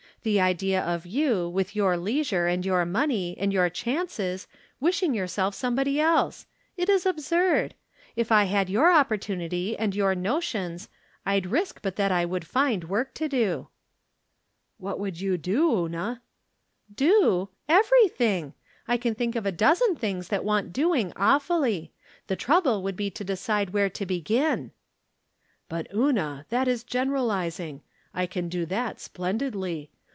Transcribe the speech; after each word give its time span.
The 0.23 0.39
idea 0.39 0.79
of 0.79 1.07
you, 1.07 1.49
with 1.49 1.75
your 1.75 1.97
lei 1.97 2.21
sure, 2.21 2.45
and 2.45 2.63
your 2.63 2.85
money, 2.85 3.35
and 3.39 3.51
your 3.51 3.71
chances, 3.71 4.45
wishing 4.79 5.15
yourself 5.15 5.55
somebody 5.55 5.99
else! 5.99 6.45
It 6.77 6.89
is 6.89 7.07
absurd. 7.07 7.73
If 8.15 8.31
I 8.31 8.43
had 8.43 8.69
your 8.69 8.91
opportunity 8.91 9.75
and 9.75 9.95
your 9.95 10.13
notions 10.13 10.89
I'd 11.25 11.47
risk 11.47 11.81
but 11.81 11.95
that 11.95 12.11
I 12.11 12.25
would 12.25 12.45
find 12.45 12.83
work 12.83 13.15
to 13.15 13.27
do."" 13.27 13.69
What 14.77 14.99
would 14.99 15.19
you 15.19 15.39
do, 15.39 15.85
Una?"" 15.85 16.21
Do! 17.03 17.49
Everything. 17.67 18.53
I 18.87 18.97
can 18.97 19.15
think 19.15 19.35
of 19.35 19.47
a 19.47 19.51
dozen 19.51 19.95
things 19.95 20.27
that 20.27 20.45
want 20.45 20.71
doing 20.71 21.11
awfully. 21.15 21.93
The 22.27 22.35
trouble 22.35 22.83
would 22.83 22.95
be 22.95 23.09
to 23.09 23.23
decide 23.23 23.71
where 23.71 23.89
to 23.89 24.05
begin."" 24.05 24.69
But, 25.67 25.87
Una, 25.91 26.45
that 26.49 26.67
is 26.67 26.83
generahzing. 26.83 27.81
I 28.13 28.27
can 28.27 28.49
do 28.49 28.67
that 28.67 28.99
splendidly. 28.99 29.89